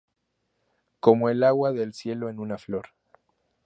[0.99, 2.87] Como el agua del cielo en una flor.